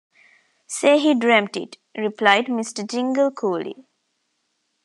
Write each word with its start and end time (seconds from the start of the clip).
‘Say 0.65 0.97
he 0.97 1.13
dreamt 1.13 1.55
it,’ 1.55 1.77
replied 1.95 2.47
Mr. 2.47 2.89
Jingle 2.89 3.29
coolly. 3.29 3.85